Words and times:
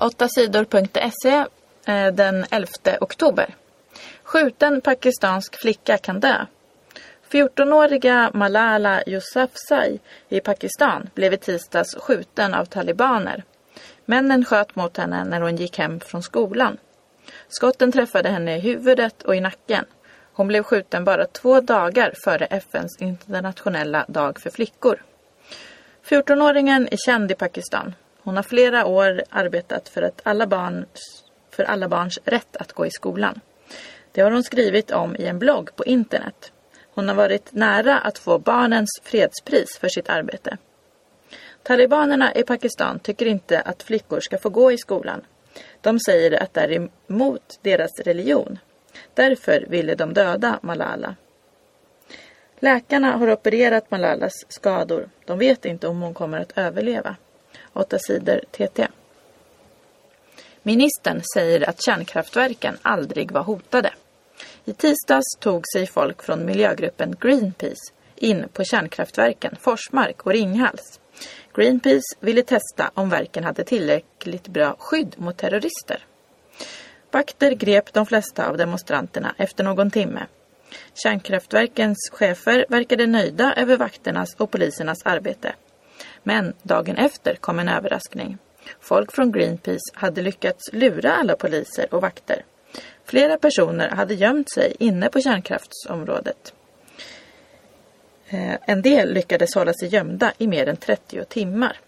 8 0.00 0.28
sidor.se 0.28 1.44
eh, 1.86 2.12
den 2.12 2.46
11 2.50 2.68
oktober. 3.00 3.54
Skjuten 4.22 4.80
pakistansk 4.80 5.60
flicka 5.60 5.98
kan 5.98 6.20
dö. 6.20 6.46
14-åriga 7.30 8.30
Malala 8.34 9.02
Yousafzai 9.06 10.00
i 10.28 10.40
Pakistan 10.40 11.10
blev 11.14 11.32
i 11.32 11.36
tisdags 11.36 11.94
skjuten 11.94 12.54
av 12.54 12.64
talibaner. 12.64 13.44
Männen 14.04 14.44
sköt 14.44 14.76
mot 14.76 14.96
henne 14.96 15.24
när 15.24 15.40
hon 15.40 15.56
gick 15.56 15.78
hem 15.78 16.00
från 16.00 16.22
skolan. 16.22 16.76
Skotten 17.48 17.92
träffade 17.92 18.28
henne 18.28 18.56
i 18.56 18.60
huvudet 18.60 19.22
och 19.22 19.36
i 19.36 19.40
nacken. 19.40 19.84
Hon 20.32 20.48
blev 20.48 20.62
skjuten 20.62 21.04
bara 21.04 21.26
två 21.26 21.60
dagar 21.60 22.14
före 22.24 22.46
FNs 22.46 23.00
internationella 23.00 24.04
dag 24.08 24.40
för 24.40 24.50
flickor. 24.50 25.02
14-åringen 26.08 26.88
är 26.90 26.96
känd 26.96 27.30
i 27.30 27.34
Pakistan. 27.34 27.94
Hon 28.28 28.36
har 28.36 28.42
flera 28.42 28.86
år 28.86 29.22
arbetat 29.30 29.88
för, 29.88 30.02
att 30.02 30.20
alla 30.22 30.46
barns, 30.46 31.24
för 31.50 31.64
alla 31.64 31.88
barns 31.88 32.18
rätt 32.24 32.56
att 32.56 32.72
gå 32.72 32.86
i 32.86 32.90
skolan. 32.90 33.40
Det 34.12 34.20
har 34.20 34.30
hon 34.30 34.44
skrivit 34.44 34.90
om 34.90 35.16
i 35.16 35.26
en 35.26 35.38
blogg 35.38 35.76
på 35.76 35.84
internet. 35.84 36.52
Hon 36.94 37.08
har 37.08 37.14
varit 37.14 37.52
nära 37.52 37.98
att 37.98 38.18
få 38.18 38.38
barnens 38.38 39.00
fredspris 39.02 39.78
för 39.80 39.88
sitt 39.88 40.08
arbete. 40.08 40.58
Talibanerna 41.62 42.34
i 42.34 42.42
Pakistan 42.42 42.98
tycker 42.98 43.26
inte 43.26 43.60
att 43.60 43.82
flickor 43.82 44.20
ska 44.20 44.38
få 44.38 44.48
gå 44.48 44.72
i 44.72 44.78
skolan. 44.78 45.20
De 45.80 46.00
säger 46.00 46.42
att 46.42 46.54
det 46.54 46.60
är 46.60 46.88
emot 47.08 47.58
deras 47.62 48.00
religion. 48.00 48.58
Därför 49.14 49.66
ville 49.68 49.94
de 49.94 50.14
döda 50.14 50.58
Malala. 50.62 51.14
Läkarna 52.58 53.16
har 53.16 53.32
opererat 53.32 53.90
Malalas 53.90 54.34
skador. 54.48 55.10
De 55.24 55.38
vet 55.38 55.64
inte 55.64 55.88
om 55.88 56.02
hon 56.02 56.14
kommer 56.14 56.40
att 56.40 56.58
överleva. 56.58 57.16
8 57.72 57.98
sidor 57.98 58.40
TT. 58.50 58.88
Ministern 60.62 61.22
säger 61.34 61.68
att 61.68 61.82
kärnkraftverken 61.82 62.78
aldrig 62.82 63.30
var 63.30 63.42
hotade. 63.42 63.92
I 64.64 64.72
tisdags 64.72 65.36
tog 65.40 65.64
sig 65.72 65.86
folk 65.86 66.22
från 66.22 66.46
miljögruppen 66.46 67.16
Greenpeace 67.20 67.92
in 68.16 68.48
på 68.52 68.64
kärnkraftverken 68.64 69.56
Forsmark 69.60 70.26
och 70.26 70.32
Ringhals. 70.32 71.00
Greenpeace 71.54 72.16
ville 72.20 72.42
testa 72.42 72.90
om 72.94 73.10
verken 73.10 73.44
hade 73.44 73.64
tillräckligt 73.64 74.48
bra 74.48 74.76
skydd 74.78 75.14
mot 75.16 75.36
terrorister. 75.36 76.04
Vakter 77.10 77.52
grep 77.52 77.92
de 77.92 78.06
flesta 78.06 78.48
av 78.48 78.56
demonstranterna 78.56 79.34
efter 79.38 79.64
någon 79.64 79.90
timme. 79.90 80.26
Kärnkraftverkens 80.94 82.10
chefer 82.12 82.66
verkade 82.68 83.06
nöjda 83.06 83.54
över 83.56 83.76
vakternas 83.76 84.34
och 84.34 84.50
polisernas 84.50 84.98
arbete. 85.04 85.54
Men 86.22 86.54
dagen 86.62 86.96
efter 86.96 87.34
kom 87.34 87.58
en 87.58 87.68
överraskning. 87.68 88.38
Folk 88.80 89.12
från 89.12 89.32
Greenpeace 89.32 89.92
hade 89.94 90.22
lyckats 90.22 90.72
lura 90.72 91.12
alla 91.12 91.36
poliser 91.36 91.94
och 91.94 92.02
vakter. 92.02 92.44
Flera 93.04 93.38
personer 93.38 93.88
hade 93.88 94.14
gömt 94.14 94.52
sig 94.52 94.76
inne 94.78 95.08
på 95.08 95.20
kärnkraftsområdet. 95.20 96.54
Eh, 98.28 98.54
en 98.66 98.82
del 98.82 99.14
lyckades 99.14 99.54
hålla 99.54 99.72
sig 99.72 99.88
gömda 99.88 100.32
i 100.38 100.46
mer 100.46 100.68
än 100.68 100.76
30 100.76 101.24
timmar. 101.24 101.80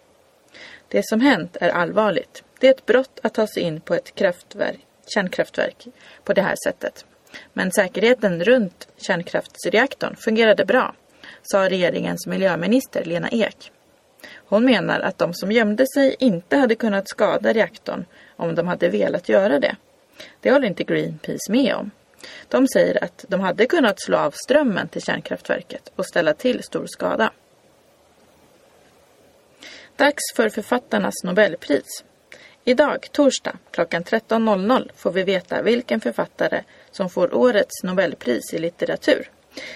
Det 0.89 1.07
som 1.07 1.21
hänt 1.21 1.57
är 1.61 1.69
allvarligt. 1.69 2.45
Det 2.61 2.67
är 2.67 2.71
ett 2.71 2.87
brott 2.87 3.21
att 3.23 3.35
ta 3.35 3.47
sig 3.47 3.63
in 3.63 3.81
på 3.81 3.95
ett 3.95 4.15
kraftverk, 4.15 4.79
kärnkraftverk 5.15 5.87
på 6.25 6.33
det 6.33 6.43
här 6.43 6.57
sättet. 6.65 7.05
Men 7.53 7.73
säkerheten 7.73 8.45
runt 8.45 8.89
kärnkraftsreaktorn 8.97 10.17
fungerade 10.17 10.65
bra, 10.65 10.95
sa 11.43 11.69
regeringens 11.69 12.27
miljöminister 12.27 13.05
Lena 13.05 13.29
Ek. 13.31 13.73
Hon 14.51 14.65
menar 14.65 15.01
att 15.01 15.19
de 15.19 15.35
som 15.35 15.53
gömde 15.53 15.87
sig 15.95 16.17
inte 16.19 16.57
hade 16.57 16.75
kunnat 16.75 17.09
skada 17.09 17.53
reaktorn 17.53 18.05
om 18.37 18.55
de 18.55 18.69
hade 18.69 18.89
velat 18.89 19.29
göra 19.29 19.61
det. 19.61 19.77
Det 20.41 20.51
håller 20.51 20.67
inte 20.67 20.85
Greenpeace 20.85 21.53
med 21.53 21.75
om. 21.75 21.91
De 22.49 22.69
säger 22.69 23.05
att 23.05 23.25
de 23.29 23.41
hade 23.41 23.67
kunnat 23.67 24.03
slå 24.03 24.19
av 24.19 24.31
strömmen 24.31 24.89
till 24.89 25.03
kärnkraftverket 25.03 25.93
och 25.97 26.07
ställa 26.07 26.35
till 26.35 26.63
stor 26.63 26.87
skada. 26.87 27.33
Dags 29.97 30.23
för 30.37 30.49
författarnas 30.49 31.25
Nobelpris. 31.25 32.05
Idag, 32.65 33.09
torsdag, 33.13 33.59
klockan 33.71 34.05
13.00 34.05 34.91
får 34.97 35.13
vi 35.13 35.23
veta 35.23 35.63
vilken 35.63 36.01
författare 36.01 36.63
som 36.91 37.11
får 37.11 37.35
årets 37.35 37.83
Nobelpris 37.83 38.55
i 38.55 38.59
litteratur. 38.59 39.31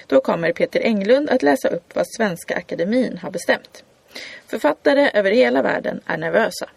Då 0.07 0.21
kommer 0.21 0.53
Peter 0.53 0.81
Englund 0.81 1.31
att 1.31 1.43
läsa 1.43 1.69
upp 1.69 1.95
vad 1.95 2.07
Svenska 2.17 2.57
Akademin 2.57 3.19
har 3.19 3.31
bestämt. 3.31 3.85
Författare 4.47 5.11
över 5.15 5.31
hela 5.31 5.63
världen 5.63 6.01
är 6.07 6.17
nervösa. 6.17 6.69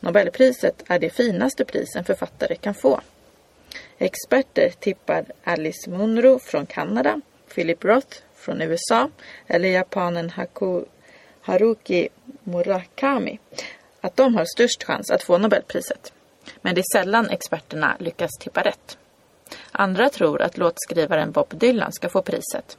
Nobelpriset 0.00 0.82
är 0.88 0.98
det 0.98 1.10
finaste 1.10 1.64
pris 1.64 1.96
en 1.96 2.04
författare 2.04 2.54
kan 2.54 2.74
få. 2.74 3.00
Experter 3.98 4.72
tippar 4.80 5.24
Alice 5.44 5.90
Munro 5.90 6.38
från 6.38 6.66
Kanada, 6.66 7.20
Philip 7.54 7.84
Roth 7.84 8.16
från 8.34 8.62
USA 8.62 9.10
eller 9.46 9.68
japanen 9.68 10.30
Haku, 10.30 10.84
Haruki 11.40 12.08
Murakami 12.42 13.38
att 14.00 14.16
de 14.16 14.34
har 14.34 14.44
störst 14.44 14.84
chans 14.84 15.10
att 15.10 15.22
få 15.22 15.38
Nobelpriset. 15.38 16.12
Men 16.60 16.74
det 16.74 16.80
är 16.80 16.98
sällan 16.98 17.30
experterna 17.30 17.96
lyckas 17.98 18.30
tippa 18.40 18.62
rätt. 18.62 18.98
Andra 19.72 20.08
tror 20.08 20.42
att 20.42 20.58
låtskrivaren 20.58 21.32
Bob 21.32 21.58
Dylan 21.58 21.92
ska 21.92 22.08
få 22.08 22.22
priset. 22.22 22.78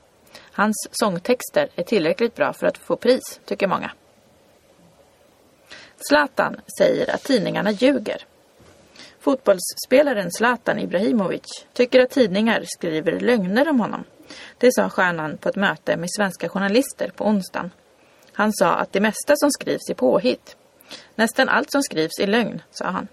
Hans 0.56 0.88
sångtexter 0.92 1.70
är 1.76 1.84
tillräckligt 1.84 2.36
bra 2.36 2.54
för 2.54 2.68
att 2.68 2.78
få 2.78 2.96
pris, 2.96 3.40
tycker 3.46 3.68
många. 3.68 3.92
Zlatan 6.10 6.62
säger 6.78 7.16
att 7.16 7.24
tidningarna 7.24 7.72
ljuger. 7.72 8.26
Fotbollsspelaren 9.20 10.32
Zlatan 10.32 10.80
Ibrahimovic 10.80 11.66
tycker 11.74 12.00
att 12.00 12.10
tidningar 12.10 12.64
skriver 12.66 13.20
lögner 13.20 13.70
om 13.70 13.80
honom. 13.80 14.04
Det 14.58 14.74
sa 14.74 14.90
stjärnan 14.90 15.38
på 15.38 15.50
ett 15.50 15.56
möte 15.56 15.98
med 15.98 16.10
svenska 16.12 16.50
journalister 16.50 17.12
på 17.16 17.26
onsdagen. 17.26 17.72
Han 18.34 18.54
sa 18.54 18.74
att 18.74 18.92
det 18.92 19.00
mesta 19.00 19.36
som 19.36 19.52
skrivs 19.52 19.90
är 19.90 19.94
påhitt. 19.94 20.56
Nästan 21.16 21.50
allt 21.50 21.72
som 21.72 21.84
skrivs 21.84 22.20
är 22.20 22.28
lögn, 22.28 22.62
sa 22.72 22.86
han. 22.86 23.08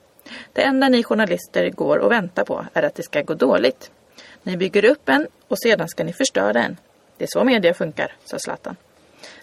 Det 0.52 0.62
enda 0.62 0.88
ni 0.88 1.02
journalister 1.02 1.70
går 1.70 1.98
och 1.98 2.12
väntar 2.12 2.44
på 2.44 2.66
är 2.72 2.82
att 2.82 2.94
det 2.94 3.02
ska 3.02 3.22
gå 3.22 3.34
dåligt. 3.34 3.90
Ni 4.42 4.56
bygger 4.56 4.84
upp 4.84 5.08
en 5.08 5.26
och 5.48 5.58
sedan 5.58 5.88
ska 5.88 6.04
ni 6.04 6.12
förstöra 6.12 6.62
en. 6.62 6.76
Det 7.20 7.24
är 7.24 7.28
så 7.32 7.44
media 7.44 7.74
funkar, 7.74 8.12
sa 8.24 8.38
Zlatan. 8.38 8.76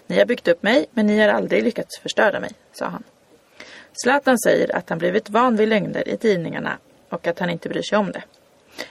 Ni 0.06 0.18
har 0.18 0.24
byggt 0.24 0.48
upp 0.48 0.62
mig, 0.62 0.86
men 0.92 1.06
ni 1.06 1.20
har 1.20 1.28
aldrig 1.28 1.62
lyckats 1.62 1.98
förstöra 1.98 2.40
mig, 2.40 2.50
sa 2.72 2.86
han. 2.86 3.02
Zlatan 3.92 4.38
säger 4.38 4.76
att 4.76 4.88
han 4.88 4.98
blivit 4.98 5.30
van 5.30 5.56
vid 5.56 5.68
lögner 5.68 6.08
i 6.08 6.16
tidningarna 6.16 6.78
och 7.08 7.26
att 7.26 7.38
han 7.38 7.50
inte 7.50 7.68
bryr 7.68 7.82
sig 7.82 7.98
om 7.98 8.12
det. 8.12 8.22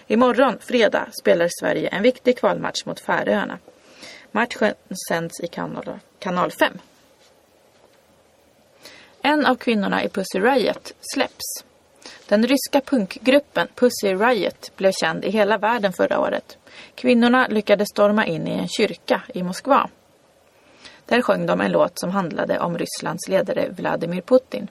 Imorgon, 0.07 0.57
fredag, 0.59 1.07
spelar 1.21 1.49
Sverige 1.59 1.89
en 1.89 2.03
viktig 2.03 2.37
kvalmatch 2.37 2.85
mot 2.85 2.99
Färöarna. 2.99 3.59
Matchen 4.31 4.73
sänds 5.07 5.39
i 5.39 5.47
kanal, 5.47 5.99
kanal 6.19 6.51
5. 6.51 6.73
En 9.21 9.45
av 9.45 9.55
kvinnorna 9.55 10.03
i 10.03 10.09
Pussy 10.09 10.39
Riot 10.39 10.93
släpps. 11.13 11.66
Den 12.27 12.47
ryska 12.47 12.81
punkgruppen 12.81 13.67
Pussy 13.75 14.13
Riot 14.13 14.71
blev 14.75 14.91
känd 14.91 15.25
i 15.25 15.29
hela 15.29 15.57
världen 15.57 15.93
förra 15.93 16.19
året. 16.19 16.57
Kvinnorna 16.95 17.47
lyckades 17.47 17.89
storma 17.89 18.25
in 18.25 18.47
i 18.47 18.51
en 18.51 18.67
kyrka 18.67 19.21
i 19.33 19.43
Moskva. 19.43 19.89
Där 21.05 21.21
sjöng 21.21 21.45
de 21.45 21.61
en 21.61 21.71
låt 21.71 21.99
som 21.99 22.09
handlade 22.09 22.59
om 22.59 22.77
Rysslands 22.77 23.27
ledare 23.27 23.69
Vladimir 23.69 24.21
Putin. 24.21 24.67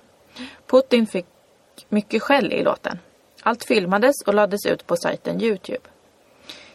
Putin 0.67 1.07
fick 1.07 1.27
mycket 1.89 2.23
skäll 2.23 2.53
i 2.53 2.63
låten. 2.63 2.99
Allt 3.43 3.65
filmades 3.65 4.15
och 4.27 4.35
lades 4.35 4.67
ut 4.67 4.87
på 4.87 4.97
sajten 4.97 5.43
Youtube. 5.43 5.89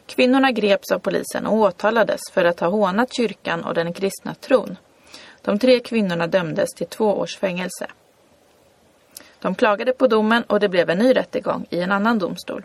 Kvinnorna 0.05 0.51
greps 0.51 0.91
av 0.91 0.99
polisen 0.99 1.47
och 1.47 1.53
åtalades 1.53 2.21
för 2.31 2.45
att 2.45 2.59
ha 2.59 2.67
hånat 2.67 3.15
kyrkan 3.15 3.63
och 3.63 3.73
den 3.73 3.93
kristna 3.93 4.33
tron. 4.35 4.77
De 5.41 5.59
tre 5.59 5.79
kvinnorna 5.79 6.27
dömdes 6.27 6.69
till 6.75 6.87
två 6.87 7.05
års 7.05 7.37
fängelse. 7.37 7.87
De 9.41 9.55
klagade 9.55 9.93
på 9.93 10.07
domen 10.07 10.43
och 10.43 10.59
det 10.59 10.69
blev 10.69 10.89
en 10.89 10.97
ny 10.97 11.13
rättegång 11.13 11.65
i 11.69 11.81
en 11.81 11.91
annan 11.91 12.19
domstol. 12.19 12.63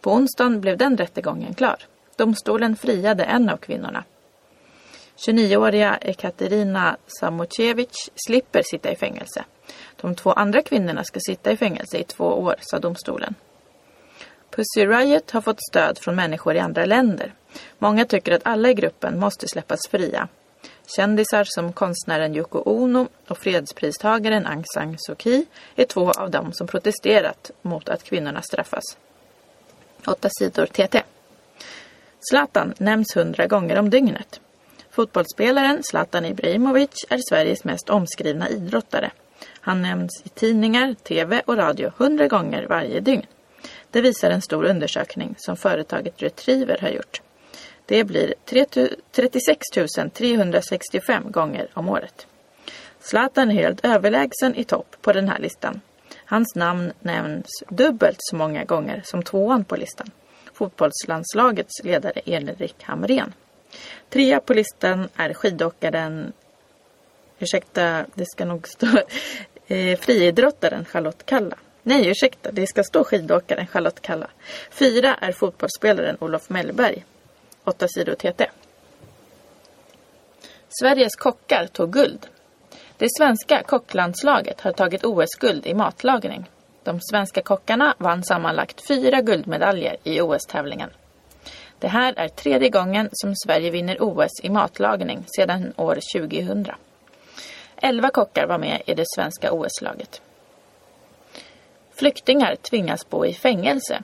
På 0.00 0.12
onsdagen 0.12 0.60
blev 0.60 0.76
den 0.76 0.96
rättegången 0.96 1.54
klar. 1.54 1.76
Domstolen 2.16 2.76
friade 2.76 3.24
en 3.24 3.48
av 3.48 3.56
kvinnorna. 3.56 4.04
29-åriga 5.26 5.98
Ekaterina 6.00 6.96
Samochevich 7.06 8.10
slipper 8.26 8.62
sitta 8.64 8.92
i 8.92 8.96
fängelse. 8.96 9.44
De 10.00 10.14
två 10.14 10.32
andra 10.32 10.62
kvinnorna 10.62 11.04
ska 11.04 11.20
sitta 11.20 11.52
i 11.52 11.56
fängelse 11.56 11.98
i 11.98 12.04
två 12.04 12.24
år, 12.24 12.54
sa 12.60 12.78
domstolen. 12.78 13.34
Pussy 14.50 14.86
Riot 14.86 15.30
har 15.30 15.40
fått 15.40 15.62
stöd 15.70 15.98
från 15.98 16.16
människor 16.16 16.54
i 16.54 16.58
andra 16.58 16.84
länder. 16.84 17.34
Många 17.78 18.04
tycker 18.04 18.32
att 18.32 18.46
alla 18.46 18.70
i 18.70 18.74
gruppen 18.74 19.20
måste 19.20 19.48
släppas 19.48 19.80
fria. 19.90 20.28
Kändisar 20.96 21.44
som 21.44 21.72
konstnären 21.72 22.34
Yoko 22.34 22.62
Ono 22.66 23.08
och 23.28 23.38
fredspristagaren 23.38 24.46
Aung 24.46 24.64
San 24.74 24.96
Suu 24.98 25.14
Kyi 25.18 25.46
är 25.76 25.84
två 25.84 26.10
av 26.10 26.30
dem 26.30 26.52
som 26.52 26.66
protesterat 26.66 27.50
mot 27.62 27.88
att 27.88 28.04
kvinnorna 28.04 28.42
straffas. 28.42 28.84
8 30.06 30.28
sidor 30.38 30.66
TT. 30.66 31.02
Zlatan 32.30 32.74
nämns 32.78 33.16
hundra 33.16 33.46
gånger 33.46 33.78
om 33.78 33.90
dygnet. 33.90 34.40
Fotbollsspelaren 34.90 35.82
Zlatan 35.82 36.24
Ibrahimovic 36.24 37.06
är 37.08 37.18
Sveriges 37.28 37.64
mest 37.64 37.90
omskrivna 37.90 38.48
idrottare. 38.48 39.10
Han 39.60 39.82
nämns 39.82 40.22
i 40.24 40.28
tidningar, 40.28 40.94
tv 40.94 41.42
och 41.46 41.56
radio 41.56 41.92
hundra 41.96 42.28
gånger 42.28 42.66
varje 42.68 43.00
dygn. 43.00 43.26
Det 43.90 44.00
visar 44.00 44.30
en 44.30 44.42
stor 44.42 44.64
undersökning 44.64 45.34
som 45.38 45.56
företaget 45.56 46.22
Retriever 46.22 46.78
har 46.80 46.88
gjort. 46.88 47.20
Det 47.92 48.04
blir 48.04 48.34
36 49.12 49.66
365 50.12 51.32
gånger 51.32 51.68
om 51.74 51.88
året. 51.88 52.26
Zlatan 53.00 53.50
är 53.50 53.54
helt 53.54 53.84
överlägsen 53.84 54.54
i 54.54 54.64
topp 54.64 54.96
på 55.00 55.12
den 55.12 55.28
här 55.28 55.38
listan. 55.38 55.80
Hans 56.24 56.54
namn 56.54 56.92
nämns 57.00 57.62
dubbelt 57.68 58.16
så 58.18 58.36
många 58.36 58.64
gånger 58.64 59.02
som 59.04 59.22
tvåan 59.22 59.64
på 59.64 59.76
listan. 59.76 60.10
Fotbollslandslagets 60.52 61.84
ledare 61.84 62.20
Erik 62.24 62.82
Hamrén. 62.82 63.32
Trea 64.10 64.40
på 64.40 64.54
listan 64.54 65.08
är 65.16 65.34
skidåkaren, 65.34 66.32
ursäkta, 67.38 68.04
det 68.14 68.26
ska 68.26 68.44
nog 68.44 68.68
stå, 68.68 68.86
eh, 69.66 69.98
friidrottaren 69.98 70.84
Charlotte 70.84 71.26
Kalla. 71.26 71.56
Nej, 71.82 72.08
ursäkta, 72.08 72.52
det 72.52 72.66
ska 72.66 72.84
stå 72.84 73.04
skidåkaren 73.04 73.66
Charlotte 73.66 74.00
Kalla. 74.02 74.26
Fyra 74.70 75.14
är 75.14 75.32
fotbollsspelaren 75.32 76.16
Olof 76.20 76.50
Mellberg. 76.50 77.04
8 77.64 77.88
sidor 77.88 78.14
TT. 78.14 78.50
Sveriges 80.68 81.16
kockar 81.16 81.66
tog 81.66 81.92
guld. 81.92 82.26
Det 82.96 83.08
svenska 83.18 83.62
kocklandslaget 83.62 84.60
har 84.60 84.72
tagit 84.72 85.04
OS-guld 85.04 85.66
i 85.66 85.74
matlagning. 85.74 86.50
De 86.82 87.00
svenska 87.00 87.42
kockarna 87.42 87.94
vann 87.98 88.24
sammanlagt 88.24 88.86
fyra 88.88 89.20
guldmedaljer 89.20 89.96
i 90.04 90.20
OS-tävlingen. 90.20 90.90
Det 91.78 91.88
här 91.88 92.14
är 92.16 92.28
tredje 92.28 92.68
gången 92.68 93.08
som 93.12 93.34
Sverige 93.36 93.70
vinner 93.70 93.96
OS 94.00 94.40
i 94.42 94.50
matlagning 94.50 95.24
sedan 95.36 95.72
år 95.76 95.98
2000. 96.14 96.66
Elva 97.76 98.10
kockar 98.10 98.46
var 98.46 98.58
med 98.58 98.82
i 98.86 98.94
det 98.94 99.04
svenska 99.14 99.52
OS-laget. 99.52 100.22
Flyktingar 101.94 102.56
tvingas 102.56 103.08
bo 103.08 103.26
i 103.26 103.34
fängelse. 103.34 104.02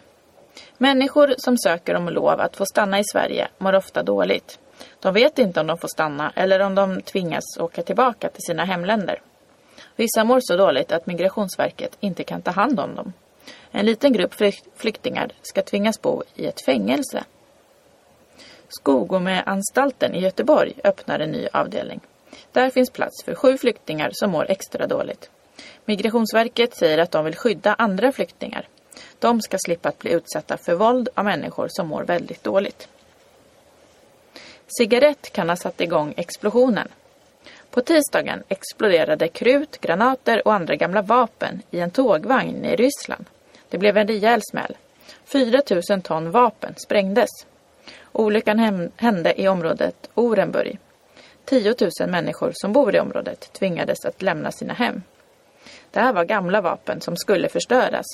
Människor 0.79 1.35
som 1.39 1.59
söker 1.59 1.95
om 1.95 2.09
lov 2.09 2.41
att 2.41 2.57
få 2.57 2.67
stanna 2.67 2.99
i 2.99 3.05
Sverige 3.13 3.49
mår 3.59 3.75
ofta 3.75 4.03
dåligt. 4.03 4.59
De 5.01 5.15
vet 5.15 5.39
inte 5.39 5.61
om 5.61 5.67
de 5.67 5.79
får 5.79 5.89
stanna 5.89 6.33
eller 6.37 6.61
om 6.61 6.75
de 6.75 7.03
tvingas 7.03 7.45
åka 7.61 7.83
tillbaka 7.83 8.29
till 8.29 8.43
sina 8.43 8.65
hemländer. 8.65 9.21
Vissa 9.97 10.25
mår 10.25 10.41
så 10.43 10.57
dåligt 10.57 10.93
att 10.93 11.07
Migrationsverket 11.07 11.97
inte 12.01 12.25
kan 12.25 12.43
ta 12.43 12.51
hand 12.51 12.81
om 12.81 12.95
dem. 12.95 13.13
En 13.71 13.87
liten 13.87 14.13
grupp 14.13 14.35
flyktingar 14.77 15.33
ska 15.43 15.63
tvingas 15.63 16.03
bo 16.03 16.23
i 16.35 16.47
ett 16.47 16.61
fängelse. 16.61 17.25
Skogomeanstalten 18.69 20.15
i 20.15 20.21
Göteborg 20.21 20.75
öppnar 20.85 21.19
en 21.19 21.31
ny 21.31 21.49
avdelning. 21.53 22.01
Där 22.53 22.71
finns 22.71 22.91
plats 22.91 23.25
för 23.25 23.35
sju 23.35 23.59
flyktingar 23.59 24.11
som 24.13 24.31
mår 24.31 24.51
extra 24.51 24.87
dåligt. 24.87 25.31
Migrationsverket 25.85 26.77
säger 26.77 26.99
att 26.99 27.11
de 27.11 27.25
vill 27.25 27.37
skydda 27.37 27.75
andra 27.75 28.13
flyktingar. 28.13 28.69
De 29.19 29.41
ska 29.41 29.59
slippa 29.59 29.89
att 29.89 29.99
bli 29.99 30.13
utsatta 30.13 30.57
för 30.57 30.75
våld 30.75 31.09
av 31.15 31.25
människor 31.25 31.69
som 31.71 31.89
mår 31.89 32.05
väldigt 32.05 32.45
dåligt. 32.45 32.89
Cigarett 34.67 35.33
kan 35.33 35.49
ha 35.49 35.57
satt 35.57 35.81
igång 35.81 36.15
explosionen. 36.17 36.89
På 37.71 37.81
tisdagen 37.81 38.43
exploderade 38.49 39.29
krut, 39.29 39.81
granater 39.81 40.47
och 40.47 40.55
andra 40.55 40.77
gamla 40.77 41.03
vapen 41.03 41.63
i 41.71 41.81
en 41.81 41.91
tågvagn 41.91 42.65
i 42.65 42.77
Ryssland. 42.77 43.25
Det 43.69 43.79
blev 43.79 43.97
en 43.97 44.09
rejäl 44.09 44.41
smäll. 44.51 44.77
4 45.25 45.63
000 45.91 46.03
ton 46.03 46.31
vapen 46.31 46.75
sprängdes. 46.77 47.31
Olyckan 48.13 48.91
hände 48.97 49.41
i 49.41 49.49
området 49.49 50.11
Orenburg. 50.15 50.79
10 51.45 51.75
000 52.01 52.11
människor 52.11 52.53
som 52.55 52.73
bor 52.73 52.97
i 52.97 53.01
området 53.01 53.53
tvingades 53.53 54.05
att 54.05 54.23
lämna 54.23 54.53
sina 54.53 54.75
hem. 54.75 55.03
Det 55.91 56.01
här 56.01 56.13
var 56.13 56.25
gamla 56.25 56.61
vapen 56.61 57.01
som 57.01 57.17
skulle 57.17 57.49
förstöras. 57.49 58.07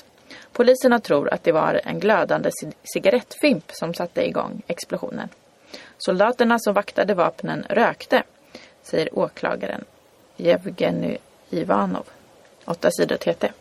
Poliserna 0.53 1.01
tror 1.01 1.35
att 1.35 1.45
det 1.45 1.53
var 1.53 1.81
en 1.85 2.01
glödande 2.01 2.51
cigarettfimp 2.95 3.65
som 3.73 3.95
satte 3.95 4.27
igång 4.29 4.63
explosionen. 4.67 5.29
Soldaterna 5.99 6.59
som 6.59 6.75
vaktade 6.75 7.15
vapnen 7.15 7.67
rökte, 7.71 8.23
säger 8.83 9.19
åklagaren 9.19 9.85
Jevgenij 10.37 11.19
Ivanov. 11.51 12.05
Åtta 12.65 12.91
sidor 12.91 13.17
TT. 13.17 13.53